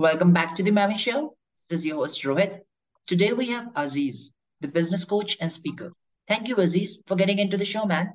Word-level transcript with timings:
Welcome 0.00 0.32
back 0.32 0.54
to 0.54 0.62
the 0.62 0.70
Maven 0.70 0.98
Show. 0.98 1.36
This 1.68 1.80
is 1.80 1.84
your 1.84 1.96
host 1.96 2.22
Rohit. 2.22 2.60
Today 3.06 3.34
we 3.34 3.50
have 3.50 3.66
Aziz, 3.76 4.32
the 4.62 4.68
business 4.68 5.04
coach 5.04 5.36
and 5.42 5.52
speaker. 5.52 5.92
Thank 6.26 6.48
you, 6.48 6.56
Aziz, 6.56 7.02
for 7.06 7.16
getting 7.16 7.38
into 7.38 7.58
the 7.58 7.66
show, 7.66 7.84
man. 7.84 8.14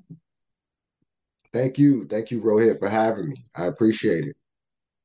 Thank 1.53 1.77
you. 1.77 2.07
Thank 2.07 2.31
you, 2.31 2.41
Rohit, 2.41 2.79
for 2.79 2.89
having 2.89 3.29
me. 3.29 3.45
I 3.53 3.67
appreciate 3.67 4.23
it. 4.23 4.35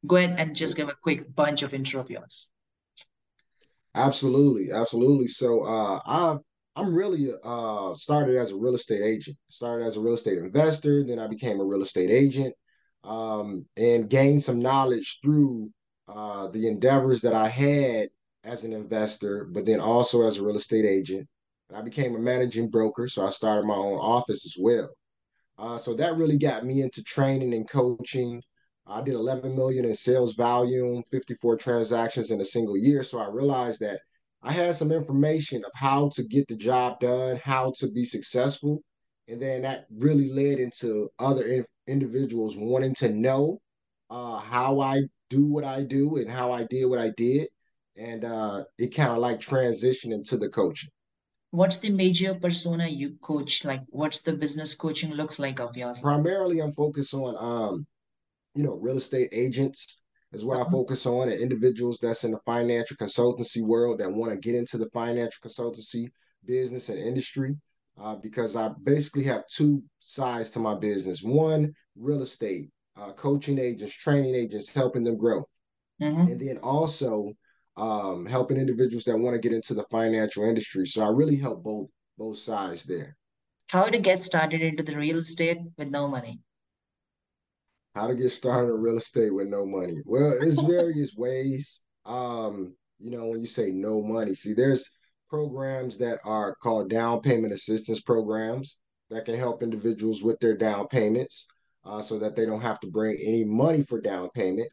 Go 0.06 0.16
ahead 0.16 0.36
and 0.38 0.56
just 0.56 0.74
give 0.74 0.88
a 0.88 0.94
quick 1.02 1.36
bunch 1.36 1.60
of 1.60 1.74
intro 1.74 2.00
of 2.00 2.08
yours. 2.08 2.46
Absolutely, 3.94 4.72
absolutely. 4.72 5.26
So 5.26 5.60
uh 5.64 6.00
I've 6.06 6.38
I'm 6.76 6.94
really 6.94 7.30
uh 7.44 7.92
started 7.92 8.38
as 8.38 8.52
a 8.52 8.56
real 8.56 8.74
estate 8.74 9.02
agent. 9.02 9.36
Started 9.50 9.84
as 9.84 9.98
a 9.98 10.00
real 10.00 10.14
estate 10.14 10.38
investor, 10.38 11.04
then 11.04 11.18
I 11.18 11.26
became 11.26 11.60
a 11.60 11.64
real 11.64 11.82
estate 11.82 12.10
agent 12.10 12.54
um 13.04 13.66
and 13.76 14.08
gained 14.08 14.42
some 14.42 14.60
knowledge 14.60 15.18
through 15.22 15.70
uh 16.14 16.48
the 16.48 16.66
endeavors 16.66 17.22
that 17.22 17.34
I 17.34 17.48
had 17.48 18.08
as 18.44 18.64
an 18.64 18.72
investor, 18.72 19.44
but 19.44 19.66
then 19.66 19.80
also 19.80 20.26
as 20.26 20.38
a 20.38 20.44
real 20.44 20.56
estate 20.56 20.84
agent. 20.84 21.28
And 21.68 21.78
I 21.78 21.82
became 21.82 22.14
a 22.16 22.18
managing 22.18 22.70
broker, 22.70 23.08
so 23.08 23.24
I 23.24 23.30
started 23.30 23.64
my 23.66 23.74
own 23.74 23.98
office 23.98 24.46
as 24.46 24.56
well. 24.58 24.90
Uh, 25.58 25.76
so 25.78 25.94
that 25.94 26.16
really 26.16 26.38
got 26.38 26.64
me 26.64 26.82
into 26.82 27.04
training 27.04 27.52
and 27.54 27.68
coaching. 27.68 28.42
I 28.86 29.02
did 29.02 29.14
11 29.14 29.54
million 29.54 29.84
in 29.84 29.94
sales 29.94 30.34
volume, 30.34 31.02
54 31.10 31.56
transactions 31.58 32.30
in 32.30 32.40
a 32.40 32.44
single 32.44 32.76
year. 32.76 33.04
So 33.04 33.18
I 33.18 33.28
realized 33.28 33.80
that 33.80 34.00
I 34.42 34.52
had 34.52 34.74
some 34.74 34.90
information 34.90 35.62
of 35.64 35.70
how 35.74 36.08
to 36.14 36.22
get 36.24 36.48
the 36.48 36.56
job 36.56 36.98
done, 37.00 37.36
how 37.36 37.72
to 37.78 37.90
be 37.90 38.04
successful. 38.04 38.82
And 39.28 39.40
then 39.40 39.62
that 39.62 39.86
really 39.94 40.32
led 40.32 40.58
into 40.58 41.10
other 41.18 41.44
in- 41.44 41.66
individuals 41.86 42.56
wanting 42.56 42.94
to 42.96 43.10
know 43.10 43.60
uh, 44.08 44.38
how 44.38 44.80
I 44.80 45.02
do 45.30 45.46
what 45.46 45.64
I 45.64 45.82
do 45.82 46.18
and 46.18 46.30
how 46.30 46.52
I 46.52 46.64
did 46.64 46.84
what 46.86 46.98
I 46.98 47.10
did. 47.16 47.48
And 47.96 48.24
uh, 48.24 48.64
it 48.78 48.94
kind 48.94 49.12
of 49.12 49.18
like 49.18 49.40
transitioned 49.40 50.12
into 50.12 50.36
the 50.36 50.48
coaching. 50.48 50.90
What's 51.52 51.78
the 51.78 51.90
major 51.90 52.34
persona 52.34 52.86
you 52.86 53.16
coach? 53.22 53.64
Like, 53.64 53.82
what's 53.88 54.20
the 54.20 54.32
business 54.32 54.74
coaching 54.74 55.12
looks 55.12 55.38
like 55.38 55.58
of 55.60 55.76
yours? 55.76 55.98
Primarily, 55.98 56.60
I'm 56.60 56.72
focused 56.72 57.14
on 57.14 57.34
um, 57.38 57.86
you 58.54 58.62
know, 58.62 58.78
real 58.80 58.96
estate 58.96 59.28
agents 59.32 60.02
is 60.32 60.44
what 60.44 60.58
I 60.58 60.60
Uh-huh. 60.60 60.70
focus 60.70 61.06
on, 61.06 61.28
and 61.28 61.40
individuals 61.40 61.98
that's 62.00 62.24
in 62.24 62.30
the 62.30 62.38
financial 62.46 62.96
consultancy 62.96 63.62
world 63.66 63.98
that 63.98 64.12
want 64.12 64.30
to 64.30 64.38
get 64.38 64.54
into 64.54 64.78
the 64.78 64.88
financial 64.90 65.40
consultancy 65.48 66.06
business 66.44 66.88
and 66.88 66.98
industry. 66.98 67.56
Uh, 67.98 68.16
because 68.16 68.56
I 68.56 68.70
basically 68.84 69.24
have 69.24 69.44
two 69.46 69.82
sides 69.98 70.50
to 70.50 70.58
my 70.60 70.74
business. 70.74 71.22
One, 71.22 71.74
real 71.96 72.22
estate, 72.22 72.70
uh, 73.00 73.12
coaching 73.12 73.58
agents, 73.58 73.94
training 73.94 74.34
agents, 74.34 74.72
helping 74.72 75.04
them 75.04 75.16
grow. 75.16 75.44
Mm-hmm. 76.02 76.32
And 76.32 76.40
then 76.40 76.58
also 76.58 77.32
um, 77.76 78.26
helping 78.26 78.56
individuals 78.56 79.04
that 79.04 79.18
want 79.18 79.34
to 79.34 79.40
get 79.40 79.54
into 79.54 79.74
the 79.74 79.84
financial 79.90 80.44
industry. 80.44 80.86
So 80.86 81.02
I 81.02 81.10
really 81.10 81.36
help 81.36 81.62
both 81.62 81.88
both 82.18 82.38
sides 82.38 82.84
there. 82.84 83.16
How 83.68 83.86
to 83.86 83.98
get 83.98 84.20
started 84.20 84.60
into 84.60 84.82
the 84.82 84.96
real 84.96 85.18
estate 85.18 85.58
with 85.78 85.88
no 85.88 86.08
money? 86.08 86.40
How 87.94 88.06
to 88.08 88.14
get 88.14 88.30
started 88.30 88.74
in 88.74 88.80
real 88.80 88.98
estate 88.98 89.32
with 89.32 89.48
no 89.48 89.64
money? 89.64 90.00
Well, 90.04 90.34
it's 90.40 90.62
various 90.62 91.14
ways. 91.16 91.82
Um, 92.04 92.74
you 92.98 93.10
know, 93.10 93.26
when 93.26 93.40
you 93.40 93.46
say 93.46 93.70
no 93.70 94.02
money, 94.02 94.34
see, 94.34 94.52
there's 94.52 94.90
programs 95.28 95.96
that 95.98 96.18
are 96.24 96.54
called 96.56 96.90
down 96.90 97.20
payment 97.20 97.52
assistance 97.52 98.00
programs 98.00 98.78
that 99.08 99.24
can 99.24 99.36
help 99.36 99.62
individuals 99.62 100.22
with 100.22 100.38
their 100.40 100.56
down 100.56 100.86
payments 100.88 101.46
uh, 101.84 102.00
so 102.00 102.18
that 102.18 102.36
they 102.36 102.46
don't 102.46 102.60
have 102.60 102.80
to 102.80 102.90
bring 102.90 103.16
any 103.20 103.44
money 103.44 103.82
for 103.82 104.00
down 104.00 104.28
payment. 104.30 104.70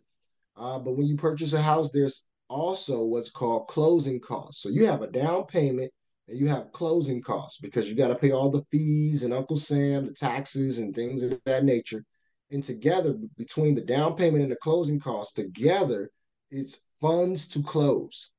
Uh, 0.56 0.80
but 0.80 0.98
when 0.98 1.08
you 1.08 1.16
purchase 1.16 1.54
a 1.54 1.62
house, 1.62 1.92
there's 1.92 2.28
also 2.50 3.04
what's 3.04 3.30
called 3.30 3.68
closing 3.68 4.20
costs. 4.20 4.62
So 4.62 4.70
you 4.70 4.86
have 4.86 5.02
a 5.02 5.12
down 5.12 5.46
payment 5.46 5.92
and 6.28 6.38
you 6.38 6.48
have 6.48 6.72
closing 6.72 7.22
costs 7.22 7.60
because 7.60 7.90
you 7.90 7.96
got 7.96 8.10
to 8.10 8.16
pay 8.16 8.32
all 8.32 8.50
the 8.50 8.64
fees 8.72 9.24
and 9.24 9.34
Uncle 9.34 9.58
Sam, 9.58 10.06
the 10.06 10.14
taxes 10.14 10.80
and 10.80 10.94
things 10.94 11.24
of 11.24 11.40
that 11.46 11.64
nature. 11.64 12.04
And 12.52 12.64
together, 12.64 13.16
between 13.38 13.76
the 13.76 13.82
down 13.82 14.16
payment 14.16 14.44
and 14.44 14.52
the 14.52 14.58
closing 14.58 15.00
costs, 15.00 15.34
together, 15.34 16.10
it's 16.50 16.82
funds 17.02 17.48
to 17.50 17.62
close. 17.62 18.32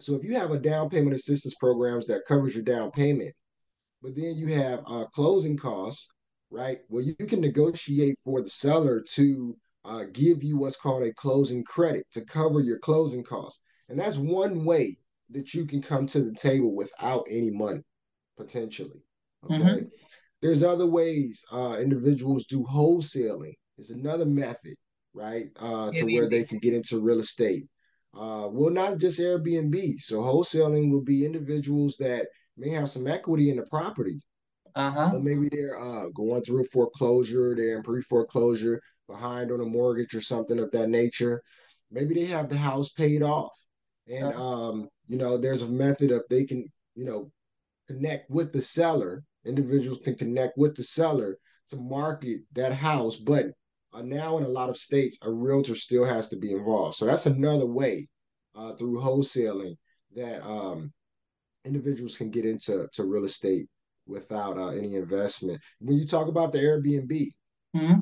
So 0.00 0.14
if 0.14 0.24
you 0.24 0.34
have 0.34 0.50
a 0.50 0.58
down 0.58 0.90
payment 0.90 1.14
assistance 1.14 1.54
programs 1.54 2.06
that 2.06 2.24
covers 2.26 2.54
your 2.54 2.64
down 2.64 2.90
payment, 2.90 3.34
but 4.02 4.14
then 4.14 4.36
you 4.36 4.48
have 4.48 4.80
uh, 4.86 5.06
closing 5.06 5.56
costs, 5.56 6.08
right? 6.50 6.78
Well, 6.88 7.02
you 7.02 7.14
can 7.14 7.40
negotiate 7.40 8.16
for 8.24 8.42
the 8.42 8.48
seller 8.48 9.02
to 9.14 9.56
uh, 9.84 10.04
give 10.12 10.42
you 10.42 10.58
what's 10.58 10.76
called 10.76 11.04
a 11.04 11.12
closing 11.14 11.64
credit 11.64 12.06
to 12.12 12.24
cover 12.24 12.60
your 12.60 12.78
closing 12.78 13.22
costs. 13.22 13.60
And 13.88 13.98
that's 13.98 14.18
one 14.18 14.64
way 14.64 14.98
that 15.30 15.54
you 15.54 15.64
can 15.64 15.82
come 15.82 16.06
to 16.06 16.20
the 16.20 16.34
table 16.34 16.74
without 16.74 17.26
any 17.30 17.50
money, 17.50 17.82
potentially. 18.36 19.02
Okay. 19.44 19.56
Mm-hmm. 19.56 19.84
There's 20.42 20.62
other 20.62 20.86
ways 20.86 21.44
uh, 21.52 21.76
individuals 21.80 22.46
do 22.46 22.64
wholesaling, 22.64 23.54
is 23.78 23.90
another 23.90 24.26
method, 24.26 24.74
right? 25.14 25.46
Uh, 25.58 25.90
to 25.92 26.04
where 26.04 26.28
they 26.28 26.44
can 26.44 26.58
get 26.58 26.74
into 26.74 27.00
real 27.00 27.20
estate. 27.20 27.64
Uh, 28.14 28.48
well, 28.50 28.70
not 28.70 28.98
just 28.98 29.20
Airbnb. 29.20 30.00
So 30.00 30.18
wholesaling 30.18 30.90
will 30.90 31.02
be 31.02 31.24
individuals 31.24 31.96
that 31.98 32.26
may 32.56 32.70
have 32.70 32.88
some 32.90 33.06
equity 33.06 33.50
in 33.50 33.56
the 33.56 33.66
property, 33.70 34.20
Uh-huh. 34.76 35.08
but 35.12 35.22
maybe 35.24 35.48
they're 35.48 35.78
uh, 35.78 36.06
going 36.14 36.42
through 36.42 36.64
foreclosure, 36.64 37.54
they're 37.56 37.78
in 37.78 37.82
pre-foreclosure, 37.82 38.80
behind 39.08 39.50
on 39.50 39.60
a 39.60 39.64
mortgage 39.64 40.14
or 40.14 40.20
something 40.20 40.58
of 40.58 40.70
that 40.72 40.90
nature. 40.90 41.42
Maybe 41.90 42.14
they 42.14 42.26
have 42.26 42.48
the 42.48 42.58
house 42.58 42.90
paid 42.90 43.22
off, 43.22 43.56
and 44.06 44.32
Uh, 44.34 44.42
um, 44.42 44.88
you 45.06 45.16
know, 45.16 45.38
there's 45.38 45.62
a 45.62 45.68
method 45.68 46.10
of 46.10 46.22
they 46.28 46.44
can, 46.44 46.70
you 46.94 47.04
know, 47.04 47.30
connect 47.88 48.30
with 48.30 48.52
the 48.52 48.62
seller. 48.62 49.24
Individuals 49.44 50.00
can 50.04 50.14
connect 50.14 50.58
with 50.58 50.74
the 50.76 50.82
seller 50.82 51.38
to 51.68 51.76
market 51.76 52.40
that 52.52 52.72
house, 52.72 53.16
but 53.16 53.46
uh, 53.92 54.02
now 54.02 54.36
in 54.38 54.44
a 54.44 54.48
lot 54.48 54.68
of 54.68 54.76
states, 54.76 55.18
a 55.22 55.30
realtor 55.30 55.74
still 55.74 56.04
has 56.04 56.28
to 56.28 56.36
be 56.36 56.52
involved. 56.52 56.96
So 56.96 57.06
that's 57.06 57.26
another 57.26 57.66
way 57.66 58.08
uh, 58.54 58.72
through 58.74 59.00
wholesaling 59.00 59.76
that 60.14 60.44
um, 60.44 60.92
individuals 61.64 62.16
can 62.16 62.30
get 62.30 62.44
into 62.44 62.88
to 62.92 63.04
real 63.04 63.24
estate 63.24 63.68
without 64.06 64.56
uh, 64.56 64.68
any 64.68 64.94
investment. 64.94 65.60
When 65.80 65.96
you 65.98 66.06
talk 66.06 66.28
about 66.28 66.52
the 66.52 66.58
Airbnb, 66.58 67.30
mm-hmm. 67.76 68.00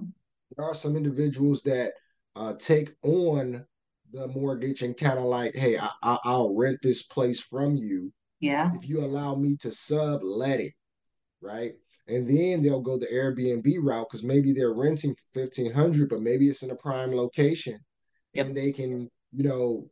there 0.56 0.66
are 0.66 0.74
some 0.74 0.96
individuals 0.96 1.62
that 1.62 1.92
uh, 2.36 2.54
take 2.58 2.92
on 3.02 3.64
the 4.12 4.28
mortgage 4.28 4.82
and 4.82 4.96
kind 4.96 5.18
of 5.18 5.24
like, 5.24 5.54
hey, 5.54 5.78
I, 5.78 5.88
I, 6.02 6.18
I'll 6.24 6.54
rent 6.54 6.78
this 6.82 7.02
place 7.02 7.40
from 7.40 7.76
you 7.76 8.12
Yeah. 8.40 8.70
if 8.74 8.88
you 8.88 9.00
allow 9.00 9.34
me 9.34 9.56
to 9.60 9.72
sublet 9.72 10.60
it, 10.60 10.72
right? 11.40 11.72
And 12.06 12.28
then 12.28 12.62
they'll 12.62 12.80
go 12.80 12.98
the 12.98 13.06
Airbnb 13.06 13.64
route 13.80 14.06
because 14.08 14.22
maybe 14.22 14.52
they're 14.52 14.74
renting 14.74 15.14
for 15.14 15.40
fifteen 15.40 15.72
hundred, 15.72 16.10
but 16.10 16.20
maybe 16.20 16.48
it's 16.48 16.62
in 16.62 16.70
a 16.70 16.76
prime 16.76 17.12
location, 17.12 17.78
and 18.34 18.54
they 18.54 18.72
can, 18.72 19.10
you 19.32 19.44
know, 19.44 19.88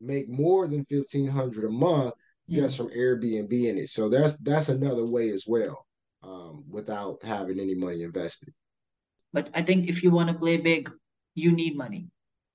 make 0.00 0.28
more 0.28 0.68
than 0.68 0.84
fifteen 0.84 1.26
hundred 1.26 1.64
a 1.64 1.70
month 1.70 2.12
just 2.48 2.74
Mm. 2.74 2.78
from 2.78 2.88
Airbnb 2.90 3.52
in 3.52 3.78
it. 3.78 3.88
So 3.88 4.08
that's 4.08 4.36
that's 4.38 4.68
another 4.68 5.06
way 5.06 5.30
as 5.30 5.44
well, 5.46 5.86
um, 6.22 6.64
without 6.68 7.22
having 7.22 7.58
any 7.60 7.74
money 7.74 8.02
invested. 8.02 8.52
But 9.32 9.50
I 9.54 9.62
think 9.62 9.88
if 9.88 10.02
you 10.02 10.10
want 10.10 10.28
to 10.30 10.34
play 10.38 10.56
big, 10.56 10.90
you 11.34 11.52
need 11.52 11.76
money, 11.76 12.08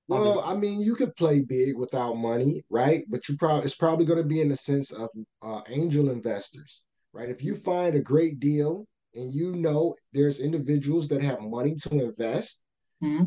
Well, 0.07 0.19
obviously. 0.19 0.43
I 0.43 0.55
mean, 0.57 0.79
you 0.81 0.95
could 0.95 1.15
play 1.15 1.41
big 1.43 1.77
without 1.77 2.15
money, 2.15 2.63
right? 2.69 3.03
But 3.09 3.27
you 3.27 3.37
probably 3.37 3.65
it's 3.65 3.75
probably 3.75 4.05
going 4.05 4.21
to 4.21 4.27
be 4.27 4.41
in 4.41 4.49
the 4.49 4.55
sense 4.55 4.91
of 4.91 5.09
uh, 5.41 5.61
angel 5.67 6.09
investors, 6.09 6.83
right? 7.13 7.29
If 7.29 7.43
you 7.43 7.55
find 7.55 7.95
a 7.95 8.01
great 8.01 8.39
deal 8.39 8.85
and 9.13 9.33
you 9.33 9.55
know 9.55 9.95
there's 10.13 10.39
individuals 10.39 11.07
that 11.09 11.21
have 11.23 11.41
money 11.41 11.75
to 11.75 11.99
invest 12.05 12.63
Mm-hmm. 13.03 13.25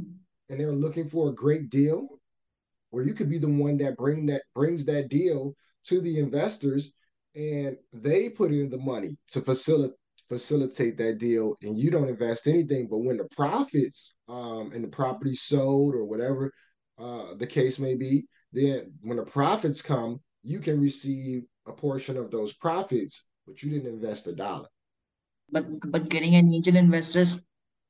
and 0.48 0.60
they're 0.60 0.72
looking 0.72 1.08
for 1.08 1.28
a 1.30 1.34
great 1.34 1.70
deal, 1.70 2.08
where 2.90 3.04
you 3.04 3.14
could 3.14 3.30
be 3.30 3.38
the 3.38 3.48
one 3.48 3.76
that 3.78 3.96
bring 3.96 4.26
that 4.26 4.42
brings 4.54 4.84
that 4.86 5.08
deal 5.08 5.54
to 5.84 6.00
the 6.00 6.18
investors 6.18 6.94
and 7.34 7.76
they 7.92 8.28
put 8.28 8.52
in 8.52 8.68
the 8.70 8.78
money 8.78 9.16
to 9.28 9.40
facilitate 9.40 9.96
facilitate 10.28 10.96
that 10.96 11.18
deal 11.18 11.54
and 11.62 11.76
you 11.76 11.90
don't 11.90 12.08
invest 12.08 12.46
anything 12.46 12.86
but 12.88 12.98
when 12.98 13.18
the 13.18 13.28
profits 13.36 14.14
um 14.28 14.70
and 14.72 14.82
the 14.84 14.88
property 14.88 15.34
sold 15.34 15.94
or 15.94 16.04
whatever 16.04 16.50
uh 16.98 17.34
the 17.36 17.46
case 17.46 17.78
may 17.78 17.94
be 17.94 18.24
then 18.52 18.90
when 19.02 19.18
the 19.18 19.24
profits 19.24 19.82
come 19.82 20.18
you 20.42 20.58
can 20.58 20.80
receive 20.80 21.42
a 21.66 21.72
portion 21.72 22.16
of 22.16 22.30
those 22.30 22.52
profits 22.54 23.28
but 23.46 23.62
you 23.62 23.68
didn't 23.70 23.92
invest 23.92 24.26
a 24.26 24.32
dollar 24.32 24.68
But 25.50 25.66
but 25.90 26.08
getting 26.08 26.34
an 26.36 26.52
angel 26.54 26.76
investors 26.76 27.42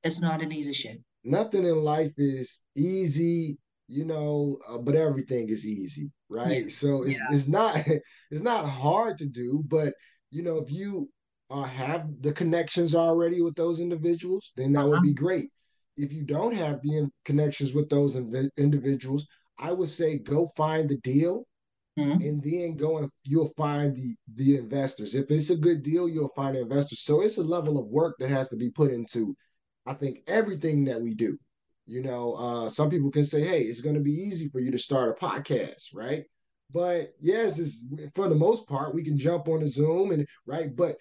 is 0.03 0.21
not 0.21 0.43
an 0.43 0.51
easy 0.51 0.73
shit. 0.73 0.99
nothing 1.23 1.65
in 1.65 1.77
life 1.77 2.13
is 2.17 2.63
easy, 2.75 3.59
you 3.93 4.05
know, 4.05 4.59
uh, 4.69 4.79
but 4.79 4.95
everything 4.97 5.49
is 5.49 5.67
easy, 5.67 6.11
Yeah. 6.31 6.45
right? 6.45 6.71
So 6.73 7.03
it's 7.05 7.19
Yeah. 7.21 7.35
it's 7.35 7.49
not 7.49 7.73
it's 8.33 8.43
not 8.43 8.65
hard 8.69 9.19
to 9.19 9.27
do, 9.27 9.63
but 9.69 9.95
you 10.31 10.43
know, 10.43 10.59
if 10.59 10.71
you 10.71 11.09
uh, 11.51 11.65
have 11.65 12.07
the 12.23 12.33
connections 12.33 12.95
already 12.95 13.43
with 13.43 13.55
those 13.57 13.81
individuals, 13.81 14.53
then 14.57 14.73
that 14.73 14.87
would 14.89 14.95
Uh-huh. 14.95 15.03
be 15.03 15.15
great. 15.15 15.49
If 15.97 16.13
you 16.13 16.25
don't 16.25 16.55
have 16.55 16.81
the 16.83 16.97
in- 16.99 17.13
connections 17.25 17.75
with 17.75 17.89
those 17.91 18.17
inv- 18.17 18.51
individuals, 18.57 19.27
I 19.59 19.73
would 19.73 19.91
say 19.91 20.19
go 20.19 20.47
find 20.57 20.89
the 20.89 20.97
deal 20.99 21.45
Mhm. 21.99 22.25
and 22.27 22.43
then 22.43 22.77
go 22.77 22.99
and 22.99 23.11
you'll 23.25 23.53
find 23.57 23.95
the 23.95 24.17
the 24.35 24.57
investors. 24.57 25.15
If 25.15 25.31
it's 25.31 25.51
a 25.51 25.57
good 25.57 25.83
deal, 25.83 26.09
you'll 26.09 26.33
find 26.35 26.57
investors. 26.57 27.03
So 27.05 27.21
it's 27.23 27.39
a 27.39 27.43
level 27.57 27.79
of 27.79 27.87
work 27.89 28.17
that 28.19 28.31
has 28.31 28.49
to 28.51 28.57
be 28.57 28.71
put 28.71 28.91
into, 28.91 29.35
I 29.87 29.95
think, 29.95 30.23
everything 30.27 30.85
that 30.85 31.01
we 31.03 31.15
do. 31.15 31.39
You 31.87 32.03
know, 32.03 32.35
uh, 32.35 32.69
some 32.69 32.91
people 32.91 33.11
can 33.11 33.25
say, 33.25 33.43
"Hey, 33.43 33.63
it's 33.63 33.81
going 33.81 33.97
to 33.97 34.01
be 34.01 34.13
easy 34.13 34.49
for 34.49 34.61
you 34.61 34.71
to 34.71 34.79
start 34.79 35.11
a 35.11 35.25
podcast, 35.25 35.95
right?" 35.95 36.25
But 36.73 37.13
yes, 37.19 37.59
it's 37.59 37.85
for 38.15 38.29
the 38.29 38.35
most 38.35 38.67
part 38.69 38.95
we 38.95 39.05
can 39.05 39.19
jump 39.19 39.49
on 39.49 39.63
a 39.63 39.67
Zoom 39.67 40.13
and 40.13 40.27
right. 40.47 40.75
But 40.75 40.97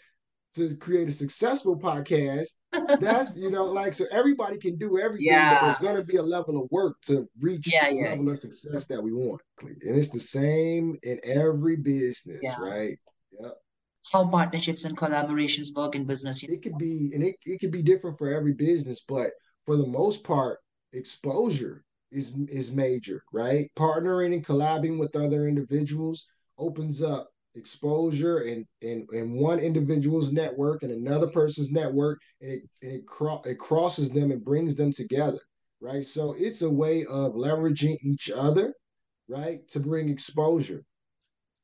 to 0.55 0.75
create 0.75 1.07
a 1.07 1.11
successful 1.11 1.77
podcast, 1.77 2.47
that's 2.99 3.35
you 3.35 3.49
know 3.49 3.65
like 3.65 3.93
so 3.93 4.05
everybody 4.11 4.57
can 4.57 4.77
do 4.77 4.99
everything, 4.99 5.33
but 5.33 5.61
there's 5.61 5.79
going 5.79 6.01
to 6.01 6.07
be 6.07 6.17
a 6.17 6.23
level 6.23 6.61
of 6.61 6.69
work 6.71 6.97
to 7.03 7.27
reach 7.39 7.71
Yeah, 7.71 7.89
the 7.89 7.95
yeah, 7.95 8.09
level 8.09 8.29
of 8.29 8.37
success 8.37 8.85
that 8.87 9.01
we 9.01 9.13
want. 9.13 9.41
And 9.61 9.95
it's 9.95 10.09
the 10.09 10.19
same 10.19 10.97
in 11.03 11.19
every 11.23 11.77
business, 11.77 12.41
yeah. 12.41 12.55
right? 12.59 12.97
Yep. 13.39 13.53
How 14.11 14.27
partnerships 14.27 14.83
and 14.83 14.97
collaborations 14.97 15.73
work 15.73 15.95
in 15.95 16.05
business. 16.05 16.43
It 16.43 16.61
could 16.61 16.77
be 16.77 17.11
and 17.13 17.23
it, 17.23 17.35
it 17.45 17.59
could 17.61 17.71
be 17.71 17.81
different 17.81 18.17
for 18.17 18.33
every 18.33 18.53
business, 18.53 19.01
but 19.07 19.31
for 19.65 19.77
the 19.77 19.87
most 19.87 20.23
part, 20.23 20.59
exposure 20.93 21.83
is 22.11 22.35
is 22.49 22.71
major, 22.71 23.23
right? 23.31 23.69
Partnering 23.77 24.33
and 24.33 24.45
collabing 24.45 24.99
with 24.99 25.15
other 25.15 25.47
individuals 25.47 26.25
opens 26.57 27.01
up 27.01 27.29
exposure 27.55 28.39
and 28.39 28.65
and 28.81 29.07
in 29.11 29.33
one 29.33 29.59
individual's 29.59 30.31
network 30.31 30.83
and 30.83 30.91
another 30.91 31.27
person's 31.27 31.71
network 31.71 32.19
and 32.41 32.51
it 32.51 32.61
and 32.81 32.91
it, 32.93 33.05
cro- 33.05 33.41
it 33.45 33.59
crosses 33.59 34.09
them 34.09 34.31
and 34.31 34.43
brings 34.45 34.73
them 34.75 34.89
together 34.91 35.39
right 35.81 36.05
so 36.05 36.33
it's 36.37 36.61
a 36.61 36.69
way 36.69 37.03
of 37.09 37.33
leveraging 37.33 37.97
each 38.05 38.31
other 38.33 38.73
right 39.27 39.67
to 39.67 39.81
bring 39.81 40.07
exposure 40.07 40.81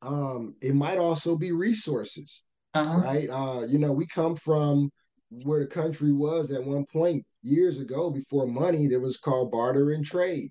um 0.01 0.55
it 0.61 0.75
might 0.75 0.97
also 0.97 1.37
be 1.37 1.51
resources 1.53 2.43
Uh-huh. 2.73 2.99
right 2.99 3.29
uh 3.29 3.61
you 3.67 3.79
know 3.79 3.93
we 3.93 4.05
come 4.07 4.35
from 4.35 4.89
where 5.29 5.59
the 5.59 5.67
country 5.67 6.11
was 6.13 6.51
at 6.51 6.63
one 6.63 6.85
point 6.91 7.25
years 7.41 7.79
ago 7.79 8.09
before 8.09 8.47
money 8.47 8.87
there 8.87 8.99
was 8.99 9.17
called 9.17 9.51
barter 9.51 9.91
and 9.91 10.05
trade 10.05 10.49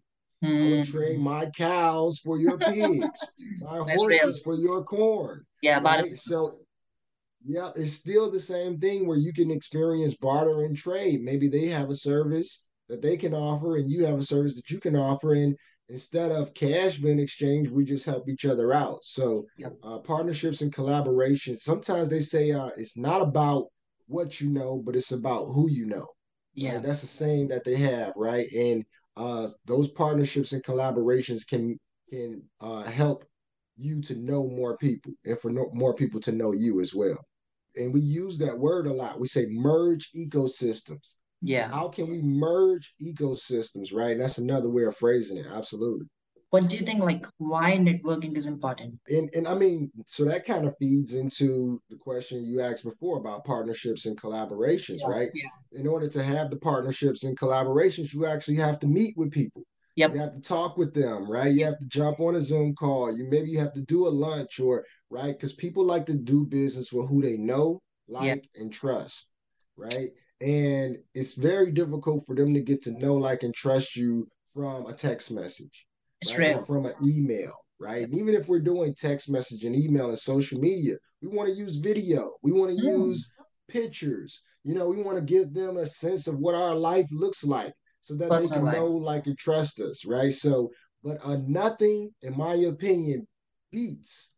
I 0.63 0.67
would 0.67 0.85
trade 0.85 1.19
Hmm. 1.19 1.25
my 1.25 1.51
cows 1.57 2.19
for 2.21 2.39
your 2.39 2.61
pigs, 2.61 3.33
my 3.61 3.79
That's 3.87 4.07
real. 4.09 4.33
horses 4.33 4.41
for 4.43 4.55
your 4.55 4.85
corn, 4.85 5.45
Yeah, 5.63 5.81
right? 5.81 6.17
So, 6.17 6.59
yeah, 7.45 7.71
it's 7.77 7.93
still 7.93 8.31
the 8.31 8.41
same 8.41 8.79
thing 8.79 9.07
where 9.07 9.19
you 9.19 9.33
can 9.33 9.51
experience 9.51 10.17
barter 10.17 10.65
and 10.65 10.77
trade. 10.77 11.23
Maybe 11.23 11.49
they 11.49 11.67
have 11.67 11.91
a 11.91 11.95
service 11.95 12.67
that 12.89 13.03
they 13.03 13.17
can 13.17 13.35
offer, 13.35 13.77
and 13.77 13.89
you 13.91 14.05
have 14.05 14.19
a 14.19 14.23
service 14.23 14.57
that 14.57 14.71
you 14.71 14.81
can 14.81 14.97
offer. 14.97 15.35
And 15.35 15.57
instead 15.89 16.33
of 16.33 16.55
cash 16.55 16.99
being 16.99 17.19
exchanged, 17.21 17.71
we 17.71 17.85
just 17.85 18.07
help 18.07 18.29
each 18.29 18.45
other 18.47 18.73
out. 18.73 19.05
So, 19.05 19.47
Yep. 19.57 19.77
uh, 19.83 19.99
partnerships 20.01 20.63
and 20.63 20.73
collaborations. 20.75 21.59
Sometimes 21.59 22.11
they 22.11 22.21
say 22.21 22.51
uh, 22.53 22.71
it's 22.77 22.97
not 22.97 23.23
about 23.23 23.67
what 24.07 24.41
you 24.41 24.51
know, 24.51 24.83
but 24.85 24.97
it's 24.97 25.13
about 25.13 25.47
who 25.47 25.69
you 25.69 25.87
know. 25.87 26.07
Yeah. 26.55 26.75
Right? 26.75 26.83
That's 26.83 27.03
a 27.03 27.07
saying 27.07 27.49
that 27.49 27.65
they 27.65 27.77
have, 27.77 28.13
right? 28.17 28.51
And 28.53 28.85
uh, 29.17 29.49
those 29.65 29.89
partnerships 29.89 30.53
and 30.53 30.63
collaborations 30.63 31.47
can 31.47 31.79
can 32.11 32.43
uh, 32.61 32.83
help 32.83 33.25
you 33.77 34.01
to 34.01 34.15
know 34.15 34.49
more 34.49 34.77
people 34.77 35.13
and 35.25 35.39
for 35.39 35.51
no, 35.51 35.71
more 35.73 35.95
people 35.95 36.21
to 36.21 36.33
know 36.33 36.53
you 36.53 36.81
as 36.81 36.95
well. 36.95 37.19
And 37.77 37.93
we 37.93 38.01
use 38.01 38.39
that 38.39 38.59
word 38.59 38.87
a 38.87 38.93
lot. 38.93 39.21
We 39.21 39.29
say 39.29 39.47
merge 39.51 40.11
ecosystems. 40.17 41.15
Yeah. 41.43 41.69
How 41.71 41.89
can 41.89 42.09
we 42.09 42.23
merge 42.23 42.95
ecosystems, 43.03 43.93
right? 43.93 44.17
That's 44.17 44.39
another 44.39 44.71
way 44.71 44.85
of 44.85 44.97
phrasing 44.97 45.37
it. 45.37 45.47
Absolutely. 45.53 46.07
What 46.51 46.69
do 46.69 46.77
you 46.77 46.85
think, 46.87 47.01
like, 47.01 47.27
why 47.39 47.73
networking 47.73 48.39
is 48.39 48.47
important? 48.47 48.99
And 49.09 49.29
and 49.35 49.49
I 49.49 49.55
mean, 49.55 49.91
so 50.07 50.25
that 50.27 50.45
kind 50.47 50.67
of 50.67 50.77
feeds 50.79 51.15
into 51.15 51.83
the 51.91 51.97
question 51.97 52.45
you 52.45 52.61
asked 52.61 52.85
before 52.85 53.19
about 53.19 53.45
partnerships 53.45 54.07
and 54.07 54.21
collaborations, 54.21 55.01
Yeah. 55.01 55.09
right? 55.09 55.31
Yeah. 55.35 55.49
In 55.73 55.87
order 55.87 56.07
to 56.07 56.23
have 56.23 56.51
the 56.51 56.57
partnerships 56.57 57.25
and 57.25 57.37
collaborations, 57.39 58.15
you 58.15 58.27
actually 58.27 58.57
have 58.57 58.79
to 58.81 58.87
meet 58.87 59.17
with 59.17 59.33
people. 59.33 59.63
Yep. 59.97 60.15
You 60.15 60.21
have 60.21 60.33
to 60.35 60.41
talk 60.41 60.77
with 60.77 60.95
them, 60.95 61.29
right? 61.29 61.53
You 61.53 61.65
have 61.65 61.79
to 61.79 61.87
jump 61.87 62.21
on 62.21 62.37
a 62.37 62.41
Zoom 62.41 62.75
call. 62.75 63.17
You 63.17 63.25
maybe 63.29 63.51
you 63.51 63.59
have 63.59 63.73
to 63.73 63.81
do 63.81 64.07
a 64.07 64.11
lunch 64.11 64.61
or 64.61 64.85
right 65.11 65.33
because 65.33 65.55
people 65.55 65.85
like 65.85 66.07
to 66.07 66.15
do 66.15 66.45
business 66.47 66.93
with 66.93 67.09
who 67.09 67.23
they 67.23 67.39
know, 67.39 67.83
like, 68.07 68.47
and 68.55 68.73
trust, 68.73 69.33
right? 69.77 70.11
And 70.41 70.99
it's 71.15 71.35
very 71.35 71.73
difficult 71.73 72.25
for 72.27 72.37
them 72.37 72.55
to 72.55 72.61
get 72.61 72.83
to 72.83 72.93
know, 72.93 73.15
like, 73.15 73.43
and 73.43 73.55
trust 73.55 73.97
you 73.97 74.29
from 74.55 74.87
a 74.87 74.93
text 74.93 75.33
message 75.33 75.86
It's 76.21 76.37
right? 76.37 76.55
Or 76.55 76.65
from 76.65 76.87
an 76.87 76.95
email, 77.03 77.53
right? 77.79 78.05
And 78.05 78.15
even 78.15 78.35
if 78.35 78.49
we're 78.49 78.61
doing 78.61 78.95
text 78.95 79.29
message 79.31 79.65
and 79.65 79.77
email 79.77 80.09
and 80.09 80.19
social 80.19 80.59
media, 80.61 80.97
we 81.23 81.29
want 81.29 81.49
to 81.49 81.55
use 81.55 81.77
video. 81.77 82.33
We 82.43 82.53
want 82.53 82.71
to 82.71 82.77
Mm. 82.77 83.09
use 83.09 83.31
pictures. 83.69 84.43
You 84.65 84.75
know, 84.75 84.89
we 84.89 85.03
want 85.03 85.19
to 85.19 85.23
give 85.25 85.53
them 85.53 85.77
a 85.77 85.87
sense 85.87 86.27
of 86.27 86.39
what 86.39 86.55
our 86.55 86.75
life 86.75 87.09
looks 87.13 87.45
like 87.45 87.73
so 88.01 88.15
that 88.17 88.31
they 88.31 88.49
can 88.49 88.65
know, 88.65 88.87
like, 88.87 89.27
and 89.27 89.37
trust 89.39 89.81
us, 89.81 90.05
right? 90.05 90.33
So, 90.33 90.71
but 91.03 91.19
uh, 91.25 91.37
nothing, 91.47 92.15
in 92.23 92.37
my 92.37 92.55
opinion, 92.55 93.27
beats 93.71 94.35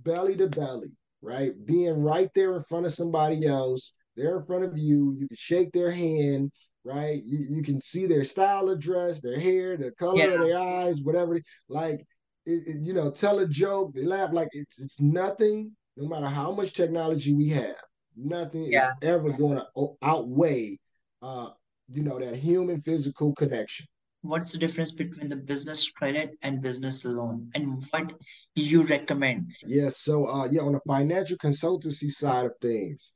belly 0.00 0.36
to 0.36 0.48
belly, 0.48 0.92
right? 1.22 1.52
Being 1.64 2.02
right 2.02 2.30
there 2.34 2.56
in 2.56 2.64
front 2.64 2.86
of 2.86 2.92
somebody 2.92 3.46
else, 3.46 3.94
they're 4.16 4.38
in 4.38 4.44
front 4.46 4.64
of 4.64 4.76
you. 4.76 5.12
You 5.12 5.28
can 5.28 5.36
shake 5.36 5.72
their 5.72 5.90
hand, 5.90 6.50
right? 6.84 7.20
You, 7.24 7.56
you 7.56 7.62
can 7.62 7.80
see 7.80 8.06
their 8.06 8.24
style 8.24 8.68
of 8.70 8.80
dress, 8.80 9.20
their 9.20 9.38
hair, 9.38 9.76
the 9.76 9.92
color 9.92 10.18
Yeah. 10.18 10.34
of 10.34 10.40
their 10.40 10.58
eyes, 10.58 11.02
whatever. 11.02 11.40
Like, 11.68 12.00
it, 12.46 12.66
it- 12.66 12.82
you 12.82 12.92
know, 12.92 13.10
tell 13.10 13.38
a 13.40 13.48
joke, 13.48 13.94
they 13.94 14.04
laugh. 14.04 14.32
Like 14.32 14.48
it's 14.52 14.80
it's 14.80 15.00
nothing. 15.00 15.72
No 15.96 16.08
matter 16.08 16.26
how 16.28 16.52
much 16.52 16.72
technology 16.72 17.34
we 17.34 17.48
have, 17.50 17.76
nothing 18.16 18.64
Yeah. 18.64 18.88
is 18.88 18.94
ever 19.02 19.30
going 19.32 19.58
to 19.58 19.96
outweigh, 20.02 20.78
uh, 21.20 21.50
you 21.90 22.02
know, 22.02 22.18
that 22.18 22.34
human 22.36 22.80
physical 22.80 23.34
connection. 23.34 23.86
What's 24.22 24.52
the 24.52 24.58
difference 24.58 24.92
between 24.92 25.28
the 25.28 25.36
business 25.36 25.90
credit 25.90 26.38
and 26.42 26.60
business 26.62 27.04
loan? 27.04 27.50
And 27.54 27.84
what 27.90 28.12
you 28.54 28.82
recommend? 28.86 29.50
Yes. 29.66 29.98
So, 29.98 30.26
uh, 30.26 30.46
yeah, 30.50 30.60
on 30.62 30.72
the 30.72 30.80
financial 30.86 31.36
consultancy 31.38 32.10
side 32.10 32.46
of 32.46 32.54
things, 32.60 33.12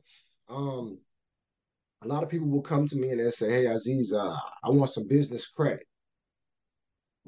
um, 0.48 0.98
a 2.04 2.08
lot 2.08 2.22
of 2.22 2.28
people 2.28 2.48
will 2.48 2.62
come 2.62 2.86
to 2.86 2.96
me 2.96 3.10
and 3.10 3.20
they'll 3.20 3.30
say, 3.30 3.50
"Hey, 3.50 3.66
Aziz, 3.66 4.12
uh, 4.12 4.36
I 4.62 4.70
want 4.70 4.90
some 4.90 5.06
business 5.08 5.46
credit," 5.46 5.86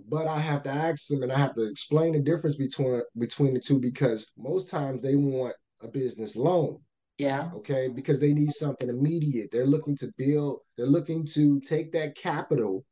but 0.08 0.26
I 0.26 0.38
have 0.38 0.62
to 0.64 0.70
ask 0.70 1.08
them 1.08 1.22
and 1.22 1.32
I 1.32 1.38
have 1.38 1.54
to 1.54 1.68
explain 1.68 2.12
the 2.12 2.20
difference 2.20 2.56
between 2.56 3.02
between 3.18 3.54
the 3.54 3.60
two 3.60 3.78
because 3.80 4.32
most 4.36 4.68
times 4.70 5.02
they 5.02 5.16
want 5.16 5.54
a 5.82 5.88
business 5.88 6.36
loan, 6.36 6.78
Yeah. 7.18 7.50
okay, 7.54 7.88
because 7.88 8.20
they 8.20 8.32
need 8.34 8.50
something 8.50 8.88
immediate. 8.88 9.50
They're 9.50 9.66
looking 9.66 9.96
to 9.96 10.12
build. 10.16 10.60
They're 10.76 10.86
looking 10.86 11.24
to 11.34 11.60
take 11.60 11.92
that 11.92 12.16
capital 12.16 12.84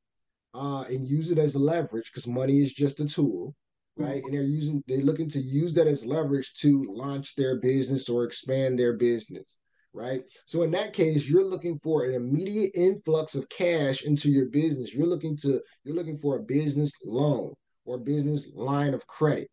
uh, 0.55 0.85
and 0.89 1.07
use 1.07 1.31
it 1.31 1.39
as 1.39 1.55
a 1.55 1.59
leverage 1.59 2.11
because 2.11 2.27
money 2.27 2.61
is 2.61 2.73
just 2.73 3.01
a 3.01 3.07
tool, 3.07 3.55
right? 3.97 4.23
And 4.23 4.33
they're 4.33 4.43
using 4.43 4.83
they're 4.87 4.99
looking 4.99 5.29
to 5.31 5.41
use 5.41 5.75
that 5.75 5.87
as 5.87 6.07
leverage 6.07 6.53
to 6.61 6.85
launch 6.89 7.35
their 7.37 7.61
business 7.61 8.09
or 8.09 8.25
expand 8.25 8.79
their 8.79 8.95
business, 8.97 9.57
right? 9.95 10.23
So 10.45 10.63
in 10.63 10.71
that 10.73 10.93
case, 10.93 11.29
you're 11.29 11.45
looking 11.47 11.79
for 11.79 12.05
an 12.05 12.15
immediate 12.15 12.73
influx 12.75 13.35
of 13.35 13.49
cash 13.49 14.03
into 14.05 14.31
your 14.31 14.47
business. 14.47 14.93
You're 14.93 15.07
looking 15.07 15.37
to 15.39 15.63
you're 15.85 15.95
looking 15.97 16.19
for 16.19 16.37
a 16.37 16.43
business 16.43 16.93
loan 17.05 17.55
or 17.87 17.99
business 17.99 18.51
line 18.55 18.93
of 18.93 19.07
credit, 19.07 19.49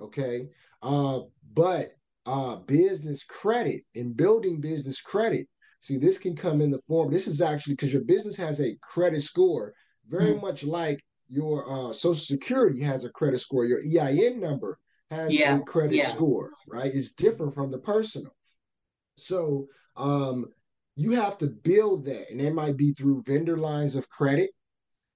okay? 0.00 0.48
Uh, 0.82 1.20
but 1.54 1.92
uh, 2.26 2.56
business 2.56 3.22
credit 3.24 3.82
and 3.94 4.16
building 4.16 4.60
business 4.60 5.00
credit. 5.00 5.46
See, 5.80 5.98
this 5.98 6.18
can 6.18 6.34
come 6.34 6.60
in 6.62 6.70
the 6.70 6.80
form. 6.88 7.10
This 7.12 7.28
is 7.28 7.42
actually 7.42 7.74
because 7.74 7.92
your 7.92 8.04
business 8.04 8.36
has 8.36 8.60
a 8.60 8.76
credit 8.82 9.22
score 9.22 9.72
very 10.08 10.34
Mm. 10.34 10.42
much 10.42 10.64
like 10.64 11.00
your 11.28 11.64
uh, 11.66 11.92
social 11.92 12.14
security 12.36 12.80
has 12.80 13.04
a 13.06 13.10
credit 13.10 13.38
score 13.38 13.64
your 13.64 13.80
ein 13.80 14.38
number 14.38 14.78
has 15.10 15.32
Yeah. 15.32 15.58
a 15.58 15.62
credit 15.62 15.94
Yeah. 15.96 16.04
score 16.04 16.50
right 16.68 16.92
it's 16.94 17.12
different 17.12 17.54
from 17.54 17.70
the 17.70 17.78
personal 17.78 18.30
so 19.16 19.66
um, 19.96 20.46
you 20.96 21.12
have 21.12 21.36
to 21.38 21.46
build 21.46 22.04
that 22.04 22.30
and 22.30 22.40
that 22.40 22.54
might 22.54 22.76
be 22.76 22.92
through 22.92 23.22
vendor 23.22 23.56
lines 23.56 23.96
of 23.96 24.08
credit 24.08 24.50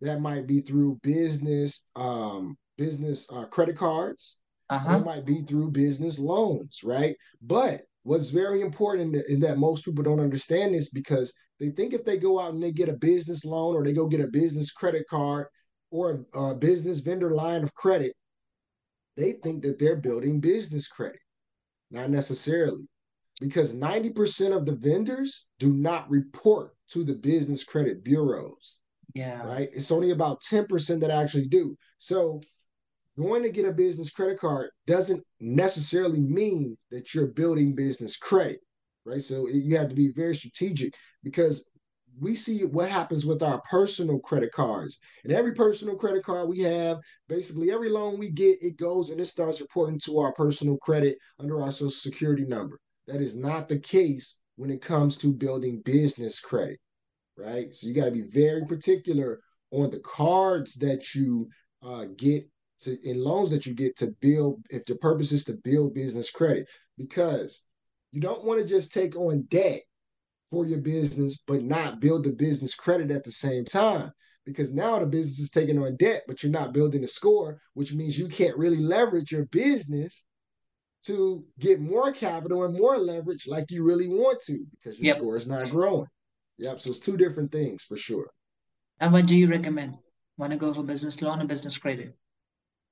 that 0.00 0.20
might 0.20 0.46
be 0.46 0.60
through 0.60 0.98
business 1.02 1.84
um, 1.96 2.56
business 2.76 3.26
uh, 3.32 3.44
credit 3.46 3.76
cards 3.76 4.40
Uh-huh. 4.70 4.96
it 4.96 5.04
might 5.04 5.24
be 5.24 5.42
through 5.42 5.70
business 5.70 6.18
loans 6.18 6.80
right 6.84 7.16
but 7.42 7.82
what's 8.04 8.30
very 8.30 8.60
important 8.60 9.16
in, 9.28 9.40
that 9.40 9.58
most 9.58 9.84
people 9.84 10.04
don't 10.04 10.20
understand 10.20 10.74
this 10.74 10.90
because 10.90 11.32
they 11.60 11.70
think 11.70 11.92
if 11.92 12.04
they 12.04 12.16
go 12.16 12.38
out 12.40 12.54
and 12.54 12.62
they 12.62 12.72
get 12.72 12.88
a 12.88 12.92
business 12.96 13.44
loan 13.44 13.74
or 13.74 13.84
they 13.84 13.92
go 13.92 14.06
get 14.06 14.20
a 14.20 14.28
business 14.28 14.70
credit 14.70 15.04
card 15.10 15.46
or 15.90 16.24
a 16.34 16.54
business 16.54 17.00
vendor 17.00 17.30
line 17.30 17.62
of 17.62 17.74
credit, 17.74 18.12
they 19.16 19.32
think 19.32 19.62
that 19.62 19.78
they're 19.78 19.96
building 19.96 20.38
business 20.40 20.86
credit. 20.86 21.18
Not 21.90 22.10
necessarily, 22.10 22.88
because 23.40 23.72
90% 23.72 24.56
of 24.56 24.66
the 24.66 24.74
vendors 24.76 25.46
do 25.58 25.72
not 25.72 26.10
report 26.10 26.74
to 26.88 27.04
the 27.04 27.14
business 27.14 27.64
credit 27.64 28.02
bureaus, 28.02 28.78
Yeah. 29.14 29.42
right? 29.46 29.68
It's 29.72 29.92
only 29.92 30.10
about 30.10 30.42
10% 30.42 31.00
that 31.00 31.10
actually 31.10 31.46
do. 31.46 31.76
So 31.98 32.40
going 33.16 33.42
to 33.42 33.50
get 33.50 33.66
a 33.66 33.72
business 33.72 34.10
credit 34.10 34.38
card 34.38 34.70
doesn't 34.86 35.22
necessarily 35.40 36.20
mean 36.20 36.76
that 36.90 37.14
you're 37.14 37.26
building 37.26 37.74
business 37.74 38.16
credit, 38.16 38.60
right? 39.04 39.20
So 39.20 39.48
you 39.48 39.76
have 39.76 39.88
to 39.88 39.94
be 39.94 40.12
very 40.12 40.34
strategic 40.34 40.94
because 41.22 41.68
we 42.20 42.34
see 42.34 42.64
what 42.64 42.88
happens 42.88 43.24
with 43.24 43.42
our 43.42 43.60
personal 43.70 44.18
credit 44.18 44.50
cards. 44.50 44.98
And 45.22 45.32
every 45.32 45.52
personal 45.52 45.96
credit 45.96 46.24
card 46.24 46.48
we 46.48 46.60
have, 46.60 46.98
basically 47.28 47.70
every 47.70 47.88
loan 47.88 48.18
we 48.18 48.30
get, 48.30 48.60
it 48.62 48.76
goes 48.76 49.10
and 49.10 49.20
it 49.20 49.26
starts 49.26 49.60
reporting 49.60 50.00
to 50.00 50.18
our 50.18 50.32
personal 50.32 50.76
credit 50.78 51.18
under 51.38 51.60
our 51.62 51.70
social 51.70 51.90
security 51.90 52.44
number. 52.44 52.80
That 53.08 53.20
is 53.20 53.34
not 53.34 53.68
the 53.68 53.78
case 53.78 54.38
when 54.56 54.70
it 54.70 54.82
comes 54.82 55.16
to 55.18 55.32
building 55.32 55.82
business 55.84 56.40
credit, 56.40 56.78
right? 57.36 57.74
So 57.74 57.88
you 57.88 57.94
got 57.94 58.04
to 58.04 58.10
be 58.10 58.22
very 58.22 58.64
particular 58.66 59.40
on 59.70 59.90
the 59.90 60.00
cards 60.00 60.74
that 60.76 61.14
you 61.14 61.48
uh, 61.82 62.06
get 62.16 62.48
to 62.80 62.96
in 63.08 63.22
loans 63.22 63.50
that 63.50 63.66
you 63.66 63.74
get 63.74 63.96
to 63.96 64.14
build 64.20 64.62
if 64.70 64.84
the 64.84 64.94
purpose 64.96 65.32
is 65.32 65.44
to 65.44 65.54
build 65.64 65.94
business 65.94 66.30
credit 66.30 66.68
because 66.96 67.62
you 68.12 68.20
don't 68.20 68.44
want 68.44 68.60
to 68.60 68.66
just 68.66 68.92
take 68.92 69.16
on 69.16 69.42
debt 69.50 69.80
for 70.50 70.64
your 70.64 70.78
business 70.78 71.38
but 71.46 71.62
not 71.62 72.00
build 72.00 72.24
the 72.24 72.32
business 72.32 72.74
credit 72.74 73.10
at 73.10 73.24
the 73.24 73.32
same 73.32 73.64
time 73.64 74.10
because 74.46 74.72
now 74.72 74.98
the 74.98 75.06
business 75.06 75.40
is 75.40 75.50
taking 75.50 75.78
on 75.78 75.96
debt 75.96 76.22
but 76.26 76.42
you're 76.42 76.52
not 76.52 76.72
building 76.72 77.04
a 77.04 77.08
score 77.08 77.58
which 77.74 77.92
means 77.92 78.18
you 78.18 78.28
can't 78.28 78.56
really 78.56 78.78
leverage 78.78 79.32
your 79.32 79.46
business 79.46 80.24
to 81.02 81.44
get 81.58 81.80
more 81.80 82.12
capital 82.12 82.64
and 82.64 82.76
more 82.76 82.98
leverage 82.98 83.46
like 83.46 83.70
you 83.70 83.82
really 83.84 84.08
want 84.08 84.40
to 84.40 84.64
because 84.72 84.98
your 84.98 85.06
yep. 85.06 85.16
score 85.16 85.36
is 85.36 85.48
not 85.48 85.70
growing 85.70 86.06
yep 86.58 86.80
so 86.80 86.90
it's 86.90 86.98
two 86.98 87.16
different 87.16 87.52
things 87.52 87.84
for 87.84 87.96
sure 87.96 88.30
and 89.00 89.12
what 89.12 89.26
do 89.26 89.36
you 89.36 89.48
recommend 89.48 89.96
want 90.36 90.52
to 90.52 90.58
go 90.58 90.72
for 90.72 90.82
business 90.82 91.22
loan 91.22 91.40
or 91.40 91.46
business 91.46 91.76
credit 91.76 92.14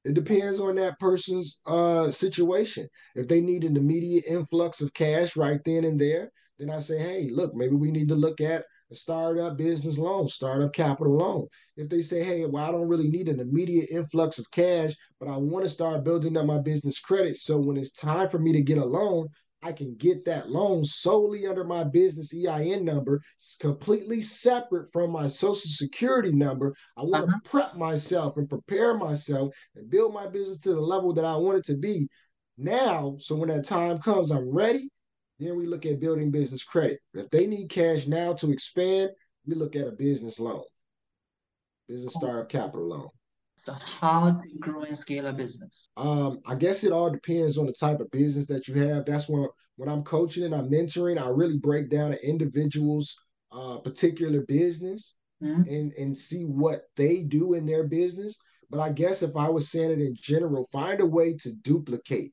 it 0.07 0.15
depends 0.15 0.61
on 0.61 0.77
that 0.77 1.01
person's 1.01 1.61
uh, 1.67 2.13
situation. 2.13 2.89
If 3.17 3.27
they 3.27 3.41
need 3.41 3.65
an 3.65 3.77
immediate 3.77 4.25
influx 4.29 4.81
of 4.81 4.95
cash 4.95 5.37
right 5.37 5.61
then 5.65 5.83
and 5.83 5.99
there, 5.99 6.31
then 6.61 6.71
I 6.71 6.79
say, 6.79 6.99
hey, 6.99 7.29
look, 7.33 7.57
maybe 7.57 7.75
we 7.75 7.91
need 7.91 8.09
to 8.09 8.15
look 8.15 8.41
at 8.41 8.65
startup 8.95 9.57
business 9.57 9.99
loan, 9.99 10.29
startup 10.29 10.73
capital 10.73 11.17
loan. 11.17 11.47
If 11.77 11.89
they 11.89 12.03
say, 12.03 12.23
hey, 12.23 12.47
well, 12.47 12.65
I 12.65 12.71
don't 12.71 12.89
really 12.89 13.09
need 13.09 13.29
an 13.29 13.41
immediate 13.41 13.91
influx 13.91 14.39
of 14.39 14.51
cash, 14.51 14.95
but 15.19 15.29
I 15.29 15.37
want 15.37 15.65
to 15.65 15.71
start 15.71 16.05
building 16.05 16.37
up 16.37 16.47
my 16.47 16.59
business 16.59 16.99
credit. 16.99 17.37
So 17.37 17.59
when 17.59 17.77
it's 17.77 17.93
time 17.93 18.29
for 18.29 18.39
me 18.39 18.53
to 18.53 18.63
get 18.63 18.79
a 18.79 18.85
loan, 18.85 19.29
I 19.63 19.73
can 19.73 19.97
get 19.97 20.25
that 20.27 20.49
loan 20.49 20.85
solely 20.85 21.47
under 21.47 21.65
my 21.65 21.83
business 21.83 22.33
EIN 22.33 22.85
number, 22.85 23.21
it's 23.37 23.57
completely 23.57 24.21
separate 24.21 24.93
from 24.93 25.11
my 25.11 25.27
social 25.27 25.71
security 25.71 26.31
number. 26.31 26.75
I 26.97 27.03
want 27.03 27.25
uh-huh. 27.25 27.41
to 27.43 27.51
prep 27.51 27.77
myself 27.77 28.37
and 28.37 28.49
prepare 28.49 28.97
myself 28.97 29.55
and 29.75 29.91
build 29.91 30.15
my 30.15 30.27
business 30.29 30.59
to 30.59 30.75
the 30.75 30.81
level 30.81 31.13
that 31.15 31.25
I 31.25 31.37
want 31.37 31.59
it 31.59 31.65
to 31.65 31.77
be 31.77 32.09
now. 32.59 33.17
So 33.19 33.35
when 33.35 33.49
that 33.49 33.65
time 33.65 33.99
comes, 33.99 34.31
I'm 34.31 34.49
ready. 34.49 34.89
Then 35.39 35.57
we 35.57 35.67
look 35.67 35.85
at 35.87 36.01
building 36.01 36.31
business 36.31 36.65
credit. 36.65 37.01
If 37.15 37.29
they 37.31 37.47
need 37.47 37.69
cash 37.69 38.07
now 38.07 38.33
to 38.35 38.51
expand, 38.53 39.11
we 39.47 39.55
look 39.55 39.77
at 39.77 39.87
a 39.87 39.93
business 39.93 40.41
loan, 40.41 40.63
business 41.89 42.15
startup 42.15 42.49
capital 42.49 42.89
loan 42.89 43.09
So 43.67 43.73
how 43.73 44.31
to 44.31 44.59
grow 44.59 44.83
and 44.83 44.99
scale 44.99 45.27
a 45.27 45.33
business? 45.33 45.89
Um, 45.97 46.41
I 46.47 46.55
guess 46.55 46.85
it 46.85 46.93
all 46.93 47.11
depends 47.11 47.59
on 47.59 47.67
the 47.67 47.73
type 47.73 48.01
of 48.01 48.11
business 48.11 48.47
that 48.47 48.67
you 48.69 48.75
have. 48.89 49.05
That's 49.05 49.29
when 49.29 49.47
when 49.77 49.89
I'm 49.91 50.03
coaching 50.03 50.45
and 50.45 50.55
I'm 50.55 50.71
mentoring, 50.71 51.21
I 51.23 51.29
really 51.29 51.59
break 51.59 51.91
down 51.91 52.13
an 52.13 52.19
individual's 52.23 53.15
uh, 53.53 53.79
particular 53.79 54.43
business 54.43 55.17
mm-hmm. 55.43 55.63
and 55.69 55.93
and 55.95 56.17
see 56.17 56.45
what 56.45 56.83
they 56.97 57.23
do 57.23 57.55
in 57.55 57.67
their 57.67 57.85
business. 57.87 58.39
But 58.71 58.81
I 58.81 58.91
guess 58.91 59.23
if 59.23 59.37
I 59.37 59.49
was 59.49 59.71
saying 59.71 59.91
it 59.93 60.01
in 60.01 60.17
general, 60.19 60.67
find 60.73 61.01
a 61.01 61.07
way 61.07 61.35
to 61.35 61.53
duplicate. 61.53 62.33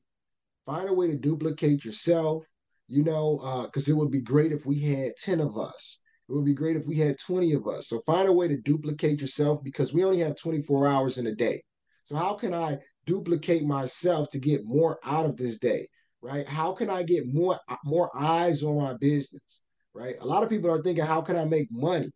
Find 0.66 0.88
a 0.88 0.94
way 0.94 1.06
to 1.08 1.16
duplicate 1.16 1.84
yourself. 1.84 2.44
You 2.86 3.02
know, 3.02 3.66
because 3.66 3.88
uh, 3.88 3.92
it 3.92 3.96
would 3.96 4.10
be 4.10 4.20
great 4.20 4.52
if 4.52 4.66
we 4.66 4.78
had 4.80 5.16
ten 5.16 5.40
of 5.40 5.56
us 5.56 6.00
it 6.28 6.32
would 6.32 6.44
be 6.44 6.54
great 6.54 6.76
if 6.76 6.86
we 6.86 6.96
had 6.96 7.18
20 7.18 7.52
of 7.52 7.66
us. 7.66 7.88
So 7.88 8.00
find 8.00 8.28
a 8.28 8.32
way 8.32 8.48
to 8.48 8.56
duplicate 8.56 9.20
yourself 9.20 9.62
because 9.62 9.92
we 9.92 10.04
only 10.04 10.20
have 10.20 10.36
24 10.36 10.86
hours 10.86 11.18
in 11.18 11.26
a 11.26 11.34
day. 11.34 11.62
So 12.04 12.16
how 12.16 12.34
can 12.34 12.54
I 12.54 12.78
duplicate 13.06 13.64
myself 13.64 14.30
to 14.30 14.38
get 14.38 14.64
more 14.64 14.98
out 15.04 15.26
of 15.26 15.36
this 15.36 15.58
day? 15.58 15.88
Right? 16.22 16.48
How 16.48 16.72
can 16.72 16.88
I 16.88 17.02
get 17.02 17.32
more 17.32 17.58
more 17.84 18.10
eyes 18.16 18.62
on 18.62 18.78
my 18.78 18.94
business? 18.94 19.62
Right? 19.92 20.16
A 20.20 20.26
lot 20.26 20.42
of 20.42 20.48
people 20.48 20.70
are 20.70 20.82
thinking, 20.82 21.04
how 21.04 21.20
can 21.20 21.36
I 21.36 21.44
make 21.44 21.68
money? 21.70 22.10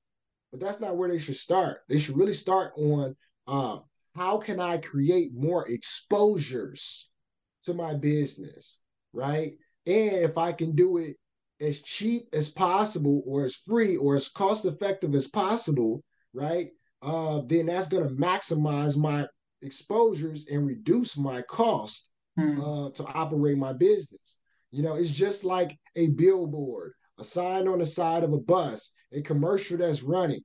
But 0.50 0.60
that's 0.60 0.80
not 0.80 0.96
where 0.96 1.10
they 1.10 1.18
should 1.18 1.36
start. 1.36 1.80
They 1.88 1.98
should 1.98 2.16
really 2.16 2.32
start 2.32 2.72
on 2.76 3.14
uh, 3.46 3.78
how 4.16 4.38
can 4.38 4.58
I 4.58 4.78
create 4.78 5.32
more 5.34 5.68
exposures 5.68 7.10
to 7.64 7.74
my 7.74 7.92
business, 7.92 8.80
right? 9.12 9.52
And 9.88 10.16
if 10.16 10.36
I 10.36 10.52
can 10.52 10.74
do 10.74 10.98
it 10.98 11.16
as 11.60 11.80
cheap 11.80 12.28
as 12.34 12.50
possible 12.50 13.22
or 13.26 13.46
as 13.46 13.56
free 13.56 13.96
or 13.96 14.16
as 14.16 14.28
cost 14.28 14.66
effective 14.66 15.14
as 15.14 15.28
possible, 15.28 16.02
right? 16.34 16.68
Uh, 17.00 17.40
then 17.46 17.66
that's 17.66 17.88
going 17.88 18.06
to 18.06 18.14
maximize 18.14 18.96
my 18.96 19.26
exposures 19.62 20.46
and 20.48 20.66
reduce 20.66 21.16
my 21.16 21.40
cost 21.42 22.10
hmm. 22.36 22.60
uh, 22.60 22.90
to 22.90 23.04
operate 23.14 23.56
my 23.56 23.72
business. 23.72 24.38
You 24.70 24.82
know, 24.82 24.94
it's 24.94 25.10
just 25.10 25.42
like 25.42 25.76
a 25.96 26.08
billboard, 26.08 26.92
a 27.18 27.24
sign 27.24 27.66
on 27.66 27.78
the 27.78 27.86
side 27.86 28.24
of 28.24 28.34
a 28.34 28.38
bus, 28.38 28.92
a 29.12 29.22
commercial 29.22 29.78
that's 29.78 30.02
running. 30.02 30.42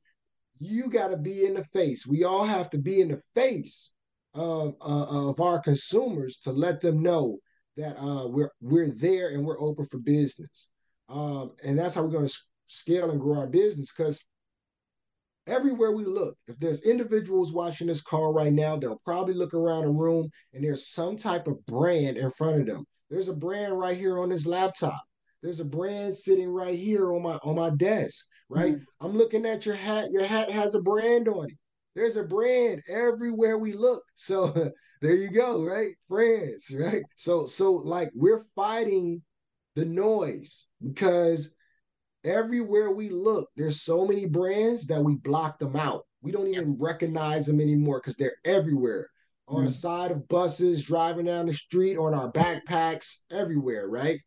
You 0.59 0.89
got 0.89 1.09
to 1.09 1.17
be 1.17 1.45
in 1.45 1.55
the 1.55 1.65
face. 1.65 2.07
We 2.07 2.23
all 2.23 2.45
have 2.45 2.69
to 2.69 2.77
be 2.77 3.01
in 3.01 3.09
the 3.09 3.21
face 3.35 3.93
of 4.33 4.75
uh, 4.81 5.29
of 5.29 5.41
our 5.41 5.59
consumers 5.59 6.37
to 6.39 6.51
let 6.53 6.79
them 6.79 7.03
know 7.03 7.37
that 7.77 7.97
uh, 7.99 8.27
we're 8.27 8.51
we're 8.61 8.89
there 8.89 9.29
and 9.29 9.45
we're 9.45 9.59
open 9.59 9.85
for 9.85 9.99
business. 9.99 10.69
Um, 11.09 11.51
and 11.63 11.77
that's 11.77 11.95
how 11.95 12.03
we're 12.03 12.11
going 12.11 12.27
to 12.27 12.39
scale 12.67 13.11
and 13.11 13.19
grow 13.19 13.39
our 13.39 13.47
business 13.47 13.93
because 13.95 14.23
everywhere 15.47 15.91
we 15.91 16.05
look, 16.05 16.35
if 16.47 16.57
there's 16.59 16.81
individuals 16.83 17.53
watching 17.53 17.87
this 17.87 18.01
call 18.01 18.33
right 18.33 18.53
now, 18.53 18.75
they'll 18.75 18.99
probably 19.03 19.33
look 19.33 19.53
around 19.53 19.83
a 19.83 19.89
room 19.89 20.29
and 20.53 20.63
there's 20.63 20.87
some 20.87 21.15
type 21.15 21.47
of 21.47 21.63
brand 21.65 22.17
in 22.17 22.31
front 22.31 22.61
of 22.61 22.65
them. 22.65 22.85
There's 23.09 23.29
a 23.29 23.35
brand 23.35 23.77
right 23.77 23.97
here 23.97 24.19
on 24.19 24.29
this 24.29 24.47
laptop. 24.47 25.01
There's 25.41 25.59
a 25.59 25.65
brand 25.65 26.15
sitting 26.15 26.49
right 26.49 26.73
here 26.73 27.13
on 27.13 27.21
my 27.21 27.37
on 27.43 27.55
my 27.55 27.69
desk, 27.71 28.25
right? 28.49 28.75
Mm-hmm. 28.75 29.05
I'm 29.05 29.13
looking 29.13 29.45
at 29.45 29.65
your 29.65 29.75
hat. 29.75 30.09
Your 30.11 30.25
hat 30.25 30.49
has 30.49 30.73
a 30.73 30.81
brand 30.81 31.27
on 31.27 31.49
it. 31.49 31.57
There's 31.95 32.15
a 32.15 32.23
brand 32.23 32.81
everywhere 32.89 33.57
we 33.57 33.73
look. 33.73 34.03
So 34.15 34.71
there 35.03 35.15
you 35.15 35.29
go, 35.29 35.65
right? 35.65 35.91
Brands, 36.07 36.73
right? 36.79 37.03
So 37.17 37.45
so 37.45 37.73
like 37.73 38.09
we're 38.15 38.45
fighting 38.55 39.21
the 39.75 39.83
noise 39.83 40.67
because 40.81 41.53
everywhere 42.23 42.89
we 42.89 43.09
look, 43.09 43.49
there's 43.57 43.81
so 43.81 44.07
many 44.07 44.25
brands 44.25 44.87
that 44.87 45.03
we 45.03 45.15
block 45.15 45.59
them 45.59 45.75
out. 45.75 46.05
We 46.21 46.31
don't 46.31 46.47
even 46.47 46.77
recognize 46.79 47.45
them 47.45 47.59
anymore 47.59 47.99
because 47.99 48.15
they're 48.15 48.37
everywhere 48.45 49.09
on 49.49 49.57
mm-hmm. 49.57 49.65
the 49.65 49.71
side 49.71 50.11
of 50.11 50.25
buses, 50.29 50.85
driving 50.85 51.25
down 51.25 51.47
the 51.47 51.53
street, 51.53 51.97
on 51.97 52.13
our 52.13 52.31
backpacks, 52.31 53.23
everywhere, 53.29 53.89
right? 53.89 54.21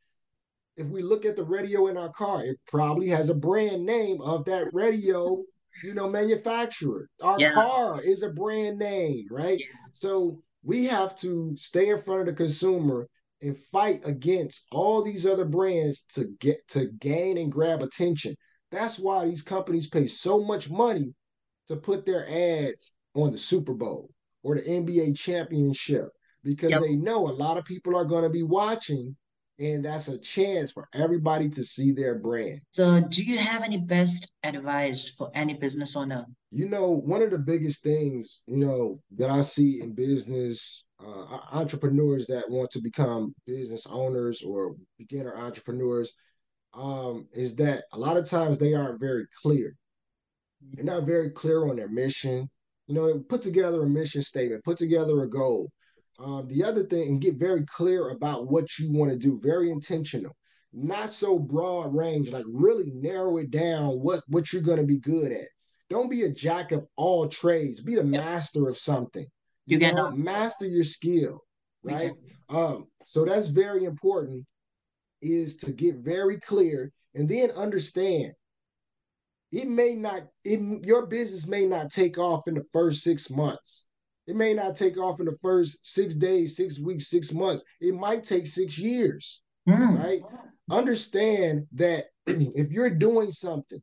If 0.77 0.89
we 0.89 1.01
look 1.01 1.25
at 1.25 1.37
the 1.37 1.45
radio 1.45 1.87
in 1.87 1.97
our 1.97 2.13
car, 2.13 2.45
it 2.45 2.59
probably 2.67 3.09
has 3.09 3.31
a 3.31 3.35
brand 3.35 3.87
name 3.87 4.21
of 4.21 4.45
that 4.45 4.69
radio, 4.75 5.43
you 5.83 5.95
know, 5.95 6.11
manufacturer. 6.11 7.09
Our 7.23 7.41
yeah. 7.41 7.55
car 7.55 8.03
is 8.03 8.23
a 8.23 8.29
brand 8.29 8.79
name, 8.79 9.25
right? 9.31 9.59
Yeah. 9.59 9.65
So 9.95 10.43
we 10.67 10.87
have 10.87 11.15
to 11.15 11.55
stay 11.57 11.91
in 11.91 11.99
front 11.99 12.21
of 12.23 12.27
the 12.27 12.33
consumer 12.33 13.09
and 13.41 13.57
fight 13.57 14.01
against 14.05 14.67
all 14.73 15.01
these 15.01 15.25
other 15.25 15.45
brands 15.45 16.03
to 16.03 16.25
get 16.41 16.67
to 16.69 16.87
gain 16.99 17.39
and 17.39 17.53
grab 17.53 17.83
attention. 17.83 18.35
That's 18.73 18.99
why 18.99 19.25
these 19.25 19.43
companies 19.43 19.89
pay 19.89 20.09
so 20.09 20.43
much 20.43 20.69
money 20.69 21.15
to 21.69 21.77
put 21.77 22.05
their 22.05 22.29
ads 22.29 22.97
on 23.15 23.31
the 23.31 23.39
Super 23.39 23.75
Bowl 23.75 24.11
or 24.43 24.57
the 24.57 24.63
NBA 24.63 25.17
championship 25.17 26.09
because 26.43 26.71
yep. 26.71 26.81
they 26.81 26.97
know 26.97 27.29
a 27.29 27.31
lot 27.31 27.59
of 27.59 27.65
people 27.65 27.97
are 27.97 28.05
going 28.05 28.25
to 28.25 28.31
be 28.31 28.43
watching 28.43 29.17
and 29.59 29.85
that's 29.85 30.09
a 30.09 30.19
chance 30.19 30.73
for 30.73 30.89
everybody 30.93 31.49
to 31.49 31.65
see 31.65 31.93
their 31.93 32.19
brand. 32.19 32.61
So, 32.73 33.01
do 33.01 33.23
you 33.23 33.39
have 33.39 33.63
any 33.63 33.79
best 33.79 34.29
advice 34.43 35.09
for 35.09 35.31
any 35.35 35.55
business 35.55 35.97
owner? 35.97 36.27
You 36.51 36.69
know, 36.69 36.91
one 36.91 37.23
of 37.23 37.31
the 37.31 37.39
biggest 37.39 37.83
things, 37.83 38.43
you 38.47 38.59
know, 38.59 39.01
that 39.17 39.31
I 39.31 39.41
see 39.41 39.81
in 39.81 39.95
business 39.95 40.87
uh, 41.05 41.39
entrepreneurs 41.53 42.27
that 42.27 42.49
want 42.49 42.71
to 42.71 42.81
become 42.81 43.35
business 43.47 43.87
owners 43.87 44.43
or 44.43 44.77
beginner 44.99 45.37
entrepreneurs 45.37 46.13
um, 46.75 47.27
is 47.33 47.55
that 47.57 47.85
a 47.93 47.99
lot 47.99 48.17
of 48.17 48.29
times 48.29 48.59
they 48.59 48.75
aren't 48.75 49.01
very 49.01 49.27
clear. 49.43 49.75
They're 50.73 50.85
not 50.85 51.05
very 51.05 51.31
clear 51.31 51.69
on 51.69 51.77
their 51.77 51.89
mission. 51.89 52.49
You 52.87 52.95
know, 52.95 53.19
put 53.29 53.43
together 53.43 53.83
a 53.83 53.89
mission 53.89 54.23
statement, 54.23 54.65
put 54.65 54.77
together 54.77 55.23
a 55.23 55.29
goal. 55.29 55.71
Um, 56.19 56.47
the 56.49 56.65
other 56.65 56.83
thing, 56.83 57.09
and 57.09 57.21
get 57.21 57.35
very 57.35 57.65
clear 57.67 58.09
about 58.11 58.51
what 58.51 58.79
you 58.79 58.91
want 58.91 59.11
to 59.11 59.19
do, 59.19 59.39
very 59.43 59.71
intentional, 59.71 60.35
not 60.73 61.11
so 61.11 61.39
broad 61.39 61.95
range, 61.95 62.33
like 62.33 62.45
really 62.49 62.91
narrow 62.91 63.37
it 63.37 63.51
down 63.51 64.01
what, 64.01 64.23
what 64.29 64.53
you're 64.53 64.63
going 64.63 64.79
to 64.79 64.87
be 64.87 64.99
good 64.99 65.31
at. 65.31 65.49
Don't 65.91 66.11
be 66.11 66.23
a 66.23 66.31
jack 66.31 66.73
of 66.73 66.87
all 66.97 67.29
trades, 67.29 67.81
be 67.81 67.95
the 67.95 68.05
master 68.05 68.69
of 68.69 68.79
something. 68.79 69.27
You, 69.67 69.79
you 69.79 69.81
cannot 69.81 70.17
master 70.17 70.67
your 70.67 70.85
skill, 70.85 71.43
right? 71.83 72.13
Um, 72.49 72.87
so 73.05 73.25
that's 73.25 73.49
very 73.49 73.85
important 73.85 74.45
is 75.23 75.57
to 75.57 75.73
get 75.73 75.97
very 75.97 76.39
clear 76.41 76.93
and 77.15 77.29
then 77.29 77.51
understand. 77.53 78.33
It 79.53 79.69
may 79.69 79.95
not 79.95 80.25
it, 80.45 80.61
your 80.85 81.07
business 81.07 81.47
may 81.47 81.67
not 81.67 81.91
take 81.91 82.19
off 82.19 82.49
in 82.49 82.55
the 82.55 82.65
first 82.73 83.03
six 83.03 83.31
months 83.31 83.87
it 84.27 84.35
may 84.37 84.53
not 84.55 84.75
take 84.75 84.99
off 84.99 85.21
in 85.21 85.27
the 85.27 85.37
first 85.43 85.79
six 85.87 86.15
days 86.15 86.57
six 86.57 86.81
weeks 86.81 87.09
six 87.09 87.33
months 87.33 87.65
it 87.81 87.95
might 87.95 88.23
take 88.23 88.47
six 88.47 88.79
years 88.79 89.43
Hmm. 89.69 89.97
right 89.97 90.23
understand 90.71 91.67
that 91.73 92.05
if 92.27 92.71
you're 92.71 92.91
doing 92.91 93.31
something 93.33 93.81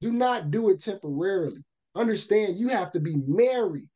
do 0.00 0.12
not 0.12 0.50
do 0.50 0.70
it 0.70 0.80
temporarily 0.80 1.62
understand 1.94 2.56
you 2.56 2.68
have 2.68 2.90
to 2.92 3.00
be 3.00 3.16
married 3.26 3.88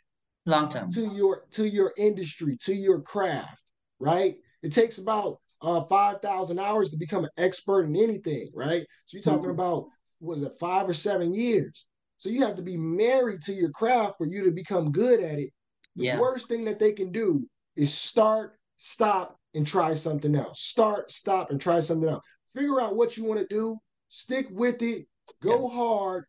Long 0.44 0.68
term. 0.68 0.90
to 0.90 1.06
your 1.14 1.44
to 1.50 1.68
your 1.68 1.92
industry 1.96 2.56
to 2.62 2.74
your 2.74 3.00
craft 3.00 3.60
right 3.98 4.36
it 4.62 4.72
takes 4.72 4.98
about 4.98 5.38
uh 5.62 5.82
5000 5.84 6.58
hours 6.60 6.90
to 6.90 6.96
become 6.98 7.24
an 7.24 7.30
expert 7.38 7.84
in 7.84 7.96
anything 7.96 8.50
right 8.54 8.84
so 9.06 9.16
you're 9.16 9.22
talking 9.22 9.50
Mhm. 9.50 9.54
about 9.54 9.86
was 10.20 10.42
it 10.42 10.52
five 10.60 10.88
or 10.88 10.94
seven 10.94 11.34
years 11.34 11.86
so 12.18 12.28
you 12.28 12.42
have 12.44 12.54
to 12.56 12.62
be 12.62 12.76
married 12.76 13.40
to 13.42 13.52
your 13.52 13.70
craft 13.70 14.14
for 14.18 14.26
you 14.26 14.44
to 14.44 14.50
become 14.50 14.90
good 14.92 15.20
at 15.20 15.38
it 15.38 15.50
the 15.96 16.04
Yeah. 16.04 16.20
worst 16.20 16.48
thing 16.48 16.64
that 16.66 16.78
they 16.78 16.92
can 16.92 17.10
do 17.10 17.48
is 17.74 17.92
start 17.92 18.58
stop 18.76 19.38
and 19.54 19.66
try 19.66 19.94
something 19.94 20.34
else 20.34 20.60
start 20.62 21.10
stop 21.10 21.50
and 21.50 21.60
try 21.60 21.80
something 21.80 22.08
else 22.08 22.24
figure 22.54 22.80
out 22.80 22.96
what 22.96 23.16
you 23.16 23.24
want 23.24 23.40
to 23.40 23.46
do 23.46 23.76
stick 24.08 24.46
with 24.50 24.82
it 24.82 25.06
go 25.42 25.68
hard 25.68 26.24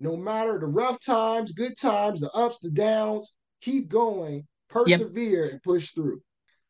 no 0.00 0.16
matter 0.16 0.58
the 0.58 0.66
rough 0.66 0.98
times 1.00 1.52
good 1.52 1.76
times 1.76 2.20
the 2.20 2.30
ups 2.32 2.58
the 2.58 2.70
downs 2.70 3.34
keep 3.60 3.88
going 3.88 4.46
persevere 4.68 5.48
and 5.50 5.62
push 5.62 5.92
through 5.92 6.20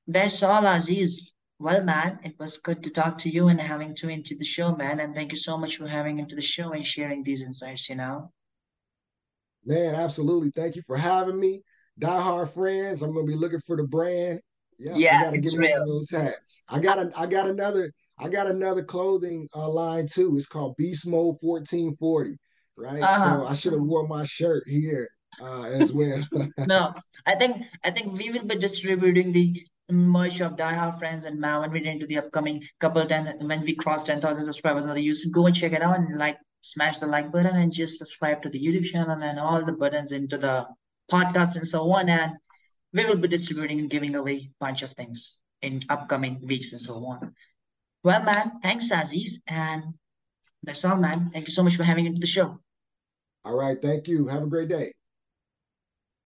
That's 0.07 0.43
all, 0.43 0.65
Aziz. 0.67 1.35
Well, 1.59 1.85
man, 1.85 2.21
it 2.23 2.39
was 2.39 2.57
good 2.57 2.83
to 2.85 2.91
talk 2.91 3.19
to 3.19 3.29
you 3.29 3.49
and 3.49 3.61
having 3.61 3.95
you 4.01 4.09
into 4.09 4.37
the 4.37 4.45
show, 4.45 4.75
man. 4.75 5.01
And 5.01 5.15
thank 5.15 5.33
you 5.33 5.37
so 5.37 5.59
much 5.59 5.77
for 5.77 5.87
having 5.87 6.19
into 6.19 6.35
the 6.35 6.41
show 6.41 6.73
and 6.73 6.87
sharing 6.87 7.23
these 7.23 7.43
insights, 7.43 7.89
you 7.91 7.97
know. 7.97 8.33
Man, 9.67 9.95
absolutely. 9.95 10.51
Thank 10.51 10.77
you 10.77 10.83
for 10.87 10.97
having 10.97 11.39
me. 11.39 11.63
Die 11.99 12.21
Hard 12.21 12.51
Friends. 12.51 13.03
I'm 13.03 13.15
gonna 13.15 13.27
be 13.27 13.35
looking 13.35 13.61
for 13.61 13.77
the 13.77 13.85
brand. 13.85 14.41
Yeah, 14.79 14.95
Yeah, 14.97 15.21
I 15.21 15.25
gotta 15.25 15.39
get 15.39 15.53
real. 15.55 15.83
of 15.83 15.89
those 15.89 16.11
hats. 16.11 16.63
I 16.69 16.79
got 16.79 16.99
a, 16.99 17.11
I 17.17 17.27
got 17.27 17.49
another, 17.49 17.93
I 18.19 18.29
got 18.29 18.47
another 18.47 18.85
clothing 18.85 19.49
uh, 19.55 19.69
line 19.69 20.07
too. 20.07 20.37
It's 20.37 20.47
called 20.47 20.77
Beast 20.77 21.07
Mode 21.07 21.37
1440. 21.41 22.37
Right. 22.77 23.03
Uh-huh. 23.03 23.41
So 23.41 23.47
I 23.47 23.55
should 23.55 23.73
have 23.73 23.83
worn 23.83 24.09
my 24.09 24.25
shirt 24.25 24.63
here 24.67 25.09
uh, 25.43 25.65
as 25.65 25.93
well. 25.93 26.23
No, 26.67 26.95
I 27.27 27.35
think 27.35 27.65
I 27.85 27.91
think 27.91 28.17
we 28.17 28.31
will 28.31 28.45
be 28.45 28.57
distributing 28.57 29.33
the 29.33 29.67
merch 29.91 30.41
of 30.41 30.57
Die 30.57 30.75
Hard 30.75 30.99
Friends 30.99 31.25
and 31.25 31.41
Man 31.41 31.61
when 31.61 31.73
we 31.73 31.81
get 31.81 31.95
into 31.95 32.07
the 32.07 32.19
upcoming 32.19 32.63
couple 32.79 33.05
ten 33.07 33.35
when 33.41 33.63
we 33.63 33.75
cross 33.75 34.05
ten 34.05 34.21
thousand 34.21 34.45
subscribers 34.45 34.87
on 34.87 34.95
the 34.95 35.05
YouTube. 35.05 35.33
Go 35.33 35.47
and 35.47 35.57
check 35.57 35.73
it 35.73 35.83
out 35.83 35.99
and 35.99 36.19
like 36.19 36.37
smash 36.61 36.99
the 37.01 37.07
like 37.07 37.33
button 37.33 37.57
and 37.57 37.73
just 37.73 37.99
subscribe 37.99 38.43
to 38.43 38.49
the 38.49 38.61
YouTube 38.61 38.85
channel 38.85 39.21
and 39.23 39.41
all 39.41 39.65
the 39.65 39.73
buttons 39.73 40.13
into 40.13 40.37
the 40.39 40.67
podcast 41.11 41.57
and 41.57 41.67
so 41.67 41.91
on. 41.93 42.09
And 42.09 42.33
we 42.93 43.05
will 43.05 43.17
be 43.17 43.29
distributing 43.29 43.81
and 43.81 43.91
giving 43.91 44.15
away 44.15 44.51
a 44.51 44.51
bunch 44.61 44.83
of 44.83 44.93
things 44.93 45.41
in 45.63 45.83
upcoming 45.89 46.41
weeks 46.47 46.73
and 46.73 46.81
so 46.81 46.95
on. 47.07 47.35
Well, 48.05 48.23
man, 48.23 48.61
thanks, 48.63 48.91
Aziz, 48.91 49.43
and 49.47 49.83
that's 50.63 50.85
all, 50.85 50.97
man. 50.97 51.31
Thank 51.33 51.49
you 51.49 51.53
so 51.53 51.63
much 51.63 51.77
for 51.77 51.83
having 51.83 52.05
me 52.05 52.15
to 52.15 52.21
the 52.21 52.27
show. 52.27 52.61
All 53.45 53.57
right. 53.57 53.81
Thank 53.81 54.09
you. 54.09 54.29
Have 54.29 54.43
a 54.43 54.47
great 54.47 54.69
day. 54.69 54.93